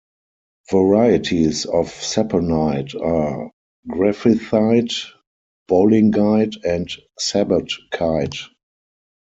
[0.71, 3.51] Varieties of saponite are
[3.87, 5.11] griffithite,
[5.69, 6.89] bowlingite and
[7.19, 8.47] sobotkite.